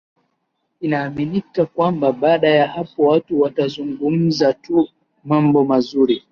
[0.81, 4.87] Inaaminika kwamba baada ya hapo watu watazungumza tu
[5.23, 6.23] mambo mazuri